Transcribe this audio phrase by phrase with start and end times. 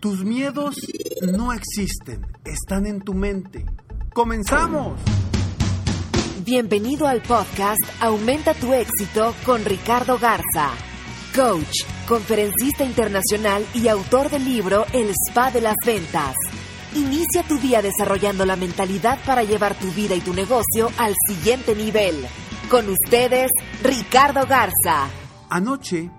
[0.00, 0.76] Tus miedos
[1.20, 3.66] no existen, están en tu mente.
[4.14, 4.98] ¡Comenzamos!
[6.42, 10.70] Bienvenido al podcast Aumenta tu éxito con Ricardo Garza,
[11.36, 16.34] coach, conferencista internacional y autor del libro El Spa de las Ventas.
[16.94, 21.74] Inicia tu día desarrollando la mentalidad para llevar tu vida y tu negocio al siguiente
[21.76, 22.26] nivel.
[22.70, 23.50] Con ustedes,
[23.82, 25.10] Ricardo Garza.
[25.50, 26.10] Anoche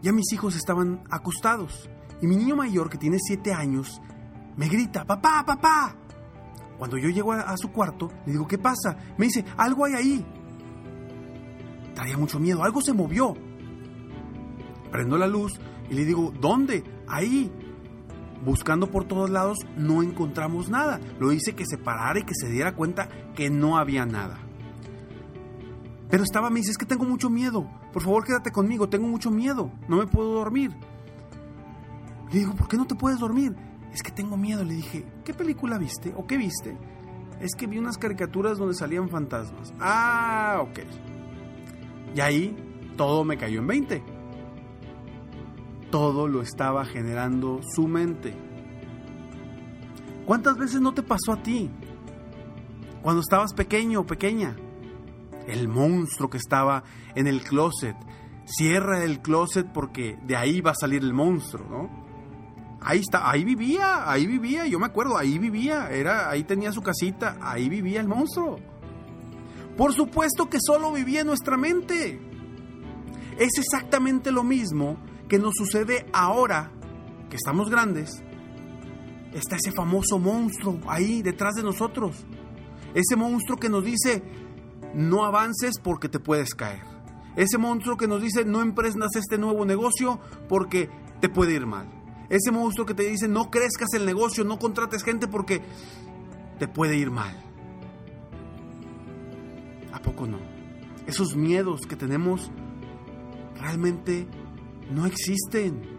[0.00, 1.90] ya mis hijos estaban acostados
[2.26, 4.00] mi niño mayor, que tiene 7 años,
[4.56, 5.96] me grita, papá, papá.
[6.78, 8.96] Cuando yo llego a, a, su cuarto, le digo, ¿qué pasa?
[9.16, 10.26] Me dice, algo hay ahí.
[11.94, 13.34] Traía mucho miedo, algo se movió.
[14.90, 15.58] Prendo la luz
[15.90, 16.84] y le digo, ¿dónde?
[17.08, 17.52] Ahí.
[18.44, 21.00] Buscando por todos lados, no encontramos nada.
[21.18, 24.38] Lo hice que se parara y que se diera cuenta que no había nada.
[26.10, 27.68] Pero estaba, me dice, es que tengo mucho miedo.
[27.92, 29.72] Por favor, quédate conmigo, tengo mucho miedo.
[29.88, 30.72] No me puedo dormir.
[32.34, 33.54] Le digo, ¿por qué no te puedes dormir?
[33.92, 34.64] Es que tengo miedo.
[34.64, 36.76] Le dije, ¿qué película viste o qué viste?
[37.40, 39.72] Es que vi unas caricaturas donde salían fantasmas.
[39.78, 40.80] Ah, ok.
[42.12, 42.56] Y ahí
[42.96, 44.02] todo me cayó en 20.
[45.92, 48.34] Todo lo estaba generando su mente.
[50.26, 51.70] ¿Cuántas veces no te pasó a ti?
[53.00, 54.56] Cuando estabas pequeño o pequeña.
[55.46, 56.82] El monstruo que estaba
[57.14, 57.94] en el closet.
[58.44, 62.03] Cierra el closet porque de ahí va a salir el monstruo, ¿no?
[62.84, 66.82] Ahí está, ahí vivía, ahí vivía, yo me acuerdo, ahí vivía, era, ahí tenía su
[66.82, 68.58] casita, ahí vivía el monstruo.
[69.74, 72.20] Por supuesto que solo vivía en nuestra mente.
[73.38, 76.70] Es exactamente lo mismo que nos sucede ahora
[77.30, 78.22] que estamos grandes.
[79.32, 82.26] Está ese famoso monstruo ahí detrás de nosotros.
[82.94, 84.22] Ese monstruo que nos dice,
[84.94, 86.82] no avances porque te puedes caer.
[87.34, 90.90] Ese monstruo que nos dice, no emprendas este nuevo negocio porque
[91.20, 92.03] te puede ir mal.
[92.28, 95.62] Ese monstruo que te dice no crezcas el negocio, no contrates gente porque
[96.58, 97.36] te puede ir mal.
[99.92, 100.38] ¿A poco no?
[101.06, 102.50] Esos miedos que tenemos
[103.60, 104.26] realmente
[104.90, 105.94] no existen.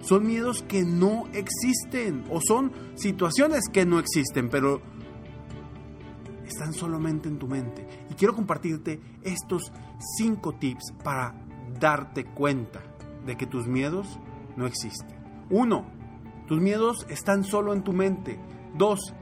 [0.00, 4.82] Son miedos que no existen o son situaciones que no existen, pero
[6.44, 7.86] están solamente en tu mente.
[8.10, 9.72] Y quiero compartirte estos
[10.16, 11.34] cinco tips para
[11.78, 12.82] darte cuenta
[13.24, 14.18] de que tus miedos
[14.56, 15.21] no existen.
[15.50, 15.86] Uno,
[16.46, 18.38] tus miedos están solo en tu mente.
[18.76, 19.14] Dos,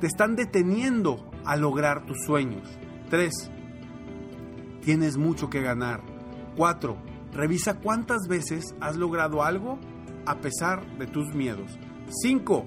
[0.00, 2.68] te están deteniendo a lograr tus sueños.
[3.10, 3.50] Tres,
[4.82, 6.02] tienes mucho que ganar.
[6.56, 6.96] Cuatro,
[7.32, 9.78] revisa cuántas veces has logrado algo
[10.26, 11.78] a pesar de tus miedos.
[12.22, 12.66] Cinco,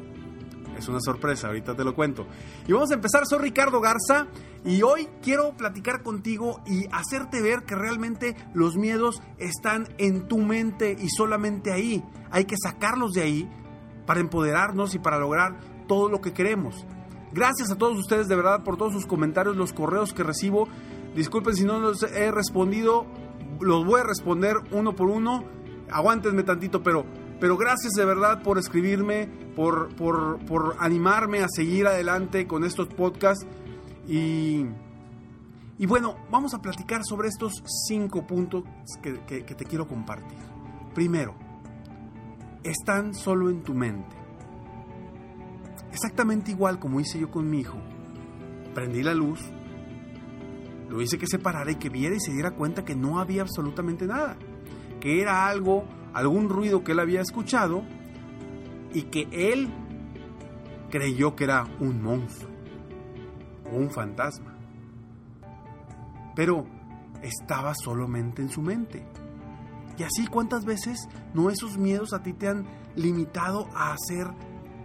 [0.77, 2.27] es una sorpresa, ahorita te lo cuento.
[2.67, 4.27] Y vamos a empezar, soy Ricardo Garza
[4.65, 10.37] y hoy quiero platicar contigo y hacerte ver que realmente los miedos están en tu
[10.39, 12.03] mente y solamente ahí.
[12.31, 13.49] Hay que sacarlos de ahí
[14.05, 16.85] para empoderarnos y para lograr todo lo que queremos.
[17.33, 20.67] Gracias a todos ustedes de verdad por todos sus comentarios, los correos que recibo.
[21.15, 23.05] Disculpen si no los he respondido,
[23.59, 25.43] los voy a responder uno por uno.
[25.89, 27.05] Aguántenme tantito, pero
[27.39, 32.87] pero gracias de verdad por escribirme, por, por, por animarme a seguir adelante con estos
[32.87, 33.45] podcasts.
[34.07, 34.65] Y,
[35.77, 38.63] y, bueno, vamos a platicar sobre estos cinco puntos
[39.01, 40.37] que, que, que te quiero compartir.
[40.95, 41.35] Primero,
[42.63, 44.15] están solo en tu mente.
[45.91, 47.77] Exactamente igual como hice yo con mi hijo.
[48.73, 49.41] Prendí la luz,
[50.89, 53.41] lo hice que se parara y que viera y se diera cuenta que no había
[53.41, 54.37] absolutamente nada.
[54.99, 57.83] Que era algo algún ruido que él había escuchado
[58.93, 59.69] y que él
[60.89, 62.51] creyó que era un monstruo
[63.71, 64.55] o un fantasma.
[66.35, 66.65] Pero
[67.21, 69.05] estaba solamente en su mente.
[69.97, 72.65] Y así, ¿cuántas veces no esos miedos a ti te han
[72.95, 74.27] limitado a hacer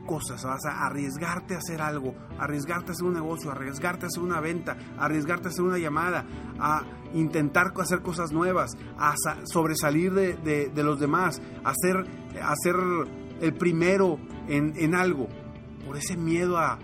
[0.05, 4.23] cosas, vas a arriesgarte a hacer algo, arriesgarte a hacer un negocio, arriesgarte a hacer
[4.23, 6.27] una venta, arriesgarte a hacer una llamada,
[6.59, 6.83] a
[7.15, 9.15] intentar hacer cosas nuevas, a
[9.45, 12.07] sobresalir de, los demás, a ser,
[13.41, 14.19] el primero
[14.49, 15.29] en algo,
[15.87, 16.79] por ese miedo a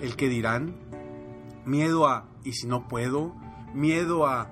[0.00, 0.74] el que dirán,
[1.64, 3.34] miedo a y si no puedo,
[3.72, 4.50] miedo a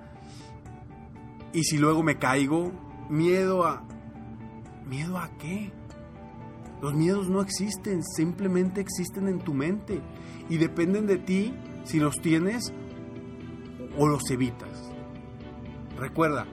[1.52, 2.72] y si luego me caigo,
[3.10, 3.84] miedo a
[4.86, 5.72] miedo a qué?
[6.82, 10.02] Los miedos no existen, simplemente existen en tu mente
[10.48, 12.74] y dependen de ti si los tienes
[13.96, 14.90] o los evitas.
[15.96, 16.44] Recuerda,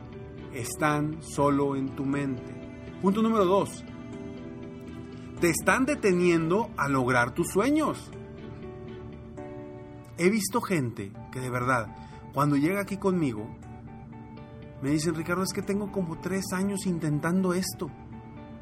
[0.54, 2.54] están solo en tu mente.
[3.02, 3.84] Punto número dos.
[5.42, 8.12] Te están deteniendo a lograr tus sueños.
[10.20, 11.88] He visto gente que de verdad,
[12.36, 13.50] cuando llega aquí conmigo,
[14.84, 17.90] me dicen, Ricardo, es que tengo como tres años intentando esto.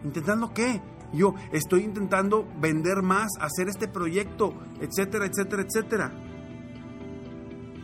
[0.06, 0.82] ¿Intentando qué?
[1.14, 6.12] Yo estoy intentando vender más, hacer este proyecto, etcétera, etcétera, etcétera.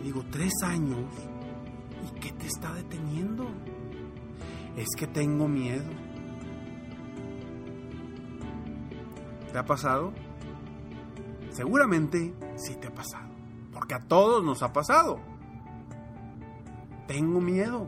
[0.04, 1.06] Digo, tres años.
[2.06, 3.48] ¿Y qué te está deteniendo?
[4.75, 5.86] Es que tengo miedo.
[9.52, 10.12] ¿Te ha pasado?
[11.52, 13.30] Seguramente sí te ha pasado.
[13.72, 15.19] Porque a todos nos ha pasado.
[17.08, 17.88] Tengo miedo.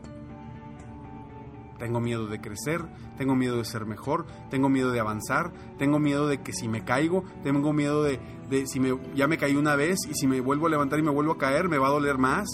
[1.78, 2.82] Tengo miedo de crecer,
[3.18, 6.84] tengo miedo de ser mejor, tengo miedo de avanzar, tengo miedo de que si me
[6.84, 8.18] caigo, tengo miedo de,
[8.66, 11.10] si me, ya me caí una vez y si me vuelvo a levantar y me
[11.10, 12.46] vuelvo a caer, me va a doler más.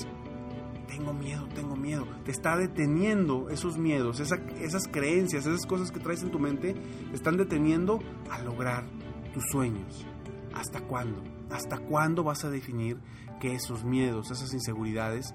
[0.89, 2.07] Tengo miedo, tengo miedo.
[2.25, 7.15] Te está deteniendo esos miedos, esas creencias, esas cosas que traes en tu mente, te
[7.15, 8.85] están deteniendo a lograr
[9.33, 10.07] tus sueños.
[10.55, 11.23] ¿Hasta cuándo?
[11.51, 12.99] ¿Hasta cuándo vas a definir
[13.41, 15.35] que esos miedos, esas inseguridades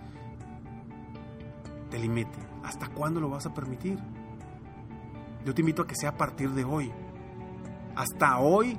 [1.89, 2.47] te limiten?
[2.63, 3.97] ¿Hasta cuándo lo vas a permitir?
[5.45, 6.91] Yo te invito a que sea a partir de hoy.
[7.95, 8.77] Hasta hoy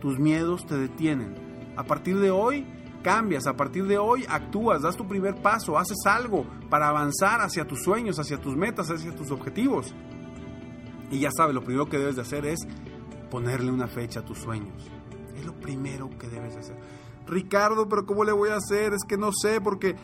[0.00, 1.34] tus miedos te detienen.
[1.76, 2.66] A partir de hoy
[3.02, 7.66] cambias, a partir de hoy actúas, das tu primer paso, haces algo para avanzar hacia
[7.66, 9.94] tus sueños, hacia tus metas, hacia tus objetivos.
[11.10, 12.58] Y ya sabes, lo primero que debes de hacer es
[13.30, 14.90] ponerle una fecha a tus sueños.
[15.36, 16.76] Es lo primero que debes de hacer.
[17.26, 18.92] Ricardo, pero ¿cómo le voy a hacer?
[18.92, 19.96] Es que no sé, porque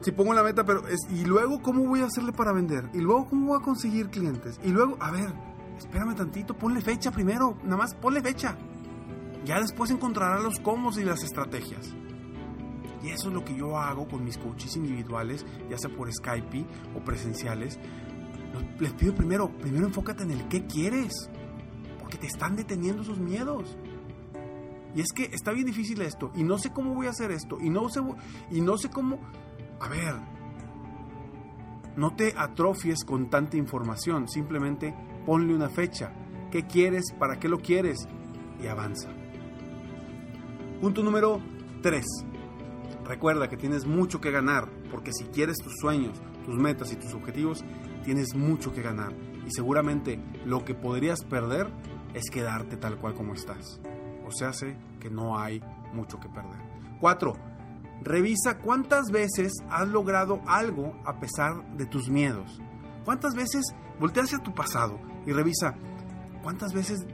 [0.00, 2.98] si pongo la meta, pero es, y luego cómo voy a hacerle para vender, y
[2.98, 5.32] luego cómo voy a conseguir clientes, y luego, a ver,
[5.78, 8.56] espérame tantito, ponle fecha primero, nada más ponle fecha.
[9.44, 11.94] Ya después encontrarás los cómo y las estrategias.
[13.02, 16.66] Y eso es lo que yo hago con mis coaches individuales, ya sea por Skype
[16.96, 17.78] o presenciales.
[18.80, 21.30] Les pido primero, primero enfócate en el qué quieres,
[22.00, 23.76] porque te están deteniendo esos miedos.
[24.96, 27.58] Y es que está bien difícil esto, y no sé cómo voy a hacer esto,
[27.60, 28.00] y no sé,
[28.50, 29.20] y no sé cómo
[29.80, 30.14] a ver,
[31.96, 34.94] no te atrofies con tanta información, simplemente
[35.24, 36.12] ponle una fecha.
[36.50, 37.12] ¿Qué quieres?
[37.18, 38.06] ¿Para qué lo quieres?
[38.62, 39.08] Y avanza.
[40.80, 41.40] Punto número
[41.82, 42.04] 3.
[43.04, 47.14] Recuerda que tienes mucho que ganar, porque si quieres tus sueños, tus metas y tus
[47.14, 47.64] objetivos,
[48.04, 49.12] tienes mucho que ganar.
[49.46, 51.68] Y seguramente lo que podrías perder
[52.14, 53.80] es quedarte tal cual como estás.
[54.26, 55.62] O sea, sé que no hay
[55.92, 56.60] mucho que perder.
[57.00, 57.55] 4
[58.02, 62.60] Revisa cuántas veces has logrado algo a pesar de tus miedos.
[63.04, 63.64] ¿Cuántas veces
[63.98, 65.74] voltea hacia tu pasado y revisa
[66.42, 67.06] cuántas veces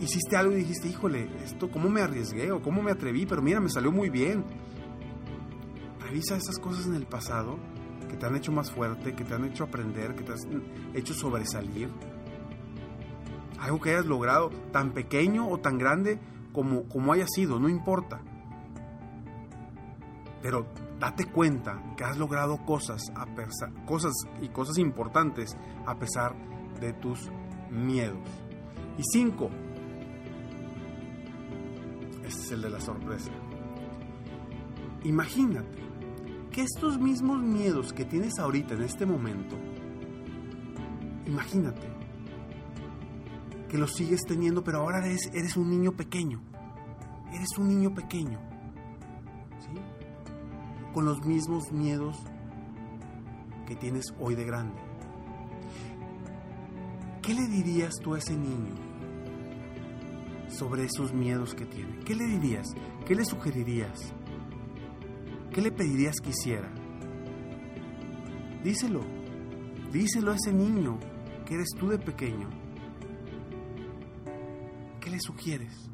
[0.00, 3.26] hiciste algo y dijiste, híjole, esto, ¿cómo me arriesgué o cómo me atreví?
[3.26, 4.44] Pero mira, me salió muy bien.
[6.00, 7.58] Revisa esas cosas en el pasado
[8.08, 11.14] que te han hecho más fuerte, que te han hecho aprender, que te han hecho
[11.14, 11.90] sobresalir.
[13.60, 16.18] Algo que hayas logrado, tan pequeño o tan grande
[16.52, 18.20] como, como haya sido, no importa.
[20.42, 20.66] Pero
[20.98, 23.26] date cuenta que has logrado cosas, a
[23.86, 26.34] cosas y cosas importantes a pesar
[26.80, 27.30] de tus
[27.70, 28.28] miedos.
[28.96, 29.50] Y cinco,
[32.24, 33.30] este es el de la sorpresa.
[35.04, 35.78] Imagínate
[36.50, 39.56] que estos mismos miedos que tienes ahorita en este momento,
[41.26, 41.86] imagínate
[43.68, 46.40] que los sigues teniendo, pero ahora eres, eres un niño pequeño.
[47.32, 48.47] Eres un niño pequeño
[50.92, 52.16] con los mismos miedos
[53.66, 54.80] que tienes hoy de grande.
[57.22, 58.74] ¿Qué le dirías tú a ese niño
[60.48, 61.98] sobre esos miedos que tiene?
[62.00, 62.66] ¿Qué le dirías?
[63.06, 64.14] ¿Qué le sugerirías?
[65.52, 66.70] ¿Qué le pedirías que hiciera?
[68.64, 69.02] Díselo,
[69.92, 70.98] díselo a ese niño
[71.44, 72.48] que eres tú de pequeño.
[75.00, 75.90] ¿Qué le sugieres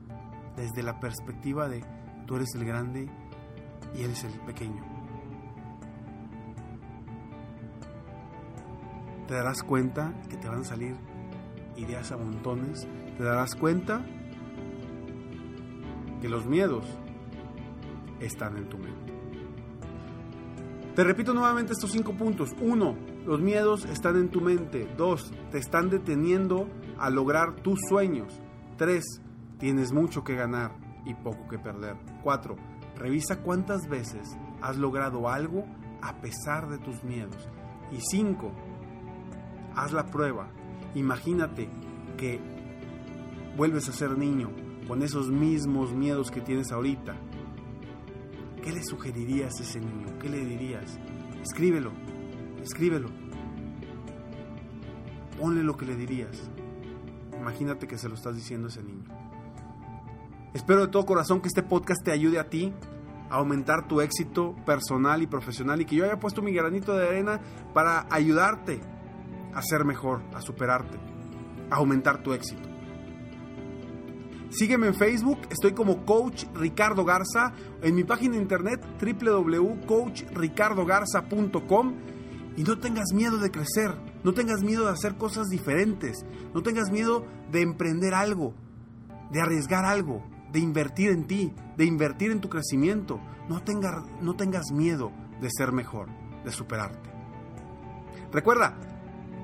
[0.56, 1.84] desde la perspectiva de
[2.26, 3.10] tú eres el grande
[3.94, 4.94] y él es el pequeño.
[9.26, 10.96] te darás cuenta que te van a salir
[11.76, 12.86] ideas a montones,
[13.16, 14.04] te darás cuenta
[16.20, 16.86] que los miedos
[18.20, 19.12] están en tu mente.
[20.94, 22.54] Te repito nuevamente estos cinco puntos.
[22.60, 22.96] Uno,
[23.26, 24.88] los miedos están en tu mente.
[24.96, 28.40] Dos, te están deteniendo a lograr tus sueños.
[28.76, 29.20] Tres,
[29.58, 31.96] tienes mucho que ganar y poco que perder.
[32.22, 32.54] Cuatro,
[32.96, 35.64] revisa cuántas veces has logrado algo
[36.02, 37.48] a pesar de tus miedos.
[37.90, 38.52] Y cinco,
[39.74, 40.48] haz la prueba.
[40.94, 41.68] Imagínate
[42.16, 42.40] que
[43.56, 44.50] vuelves a ser niño
[44.86, 47.14] con esos mismos miedos que tienes ahorita.
[48.62, 50.18] ¿Qué le sugerirías a ese niño?
[50.20, 50.98] ¿Qué le dirías?
[51.42, 51.92] Escríbelo,
[52.62, 53.08] escríbelo.
[55.38, 56.50] Ponle lo que le dirías.
[57.38, 59.04] Imagínate que se lo estás diciendo a ese niño.
[60.54, 62.72] Espero de todo corazón que este podcast te ayude a ti
[63.28, 67.08] a aumentar tu éxito personal y profesional y que yo haya puesto mi granito de
[67.08, 67.40] arena
[67.74, 68.80] para ayudarte
[69.52, 70.96] a ser mejor, a superarte,
[71.70, 72.68] a aumentar tu éxito.
[74.50, 81.94] Sígueme en Facebook, estoy como Coach Ricardo Garza, en mi página de internet www.coachricardogarza.com
[82.56, 83.92] y no tengas miedo de crecer,
[84.22, 88.54] no tengas miedo de hacer cosas diferentes, no tengas miedo de emprender algo,
[89.32, 90.22] de arriesgar algo,
[90.54, 93.20] de invertir en ti, de invertir en tu crecimiento.
[93.48, 93.60] No,
[94.22, 96.08] no tengas miedo de ser mejor,
[96.44, 97.10] de superarte.
[98.32, 98.78] Recuerda,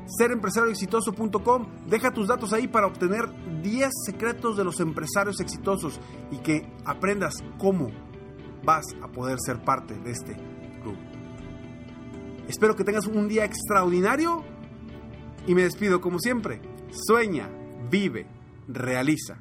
[0.07, 3.29] serempresarioexitoso.com, deja tus datos ahí para obtener
[3.61, 6.01] 10 secretos de los empresarios exitosos
[6.31, 7.89] y que aprendas cómo
[8.65, 10.37] vas a poder ser parte de este
[10.81, 10.97] club.
[12.47, 14.45] Espero que tengas un día extraordinario
[15.45, 16.61] y me despido como siempre.
[16.93, 17.49] Sueña,
[17.91, 18.29] vive,
[18.69, 19.41] realiza.